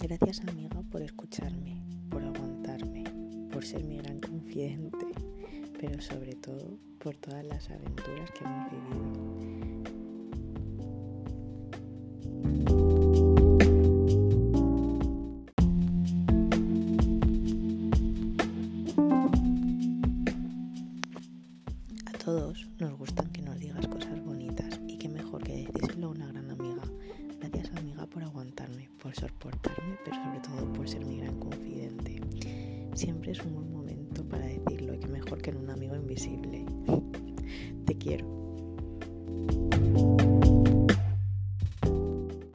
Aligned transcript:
Gracias 0.00 0.40
amiga 0.46 0.80
por 0.92 1.02
escucharme, 1.02 1.82
por 2.08 2.22
aguantarme, 2.22 3.02
por 3.50 3.64
ser 3.64 3.82
mi 3.82 3.98
gran 3.98 4.20
confidente, 4.20 5.06
pero 5.80 6.00
sobre 6.00 6.34
todo 6.34 6.78
por 7.00 7.16
todas 7.16 7.44
las 7.44 7.68
aventuras 7.68 8.30
que 8.30 8.44
hemos 8.44 8.70
vivido. 8.70 9.38
A 22.06 22.12
todos 22.24 22.68
nos 22.78 22.96
gustan 22.96 23.28
que 23.32 23.42
nos 23.42 23.58
digas 23.58 23.88
cosas 23.88 24.24
bonitas 24.24 24.67
por 28.08 28.22
aguantarme, 28.22 28.88
por 29.02 29.14
soportarme, 29.14 29.98
pero 30.04 30.16
sobre 30.16 30.40
todo 30.40 30.72
por 30.72 30.88
ser 30.88 31.04
mi 31.04 31.18
gran 31.18 31.38
confidente. 31.38 32.20
Siempre 32.94 33.32
es 33.32 33.40
un 33.44 33.54
buen 33.54 33.72
momento 33.72 34.24
para 34.24 34.46
decirlo 34.46 34.94
y 34.94 34.98
qué 34.98 35.08
mejor 35.08 35.40
que 35.40 35.50
en 35.50 35.58
un 35.58 35.70
amigo 35.70 35.94
invisible. 35.94 36.64
Te 37.84 37.96
quiero. 37.96 38.26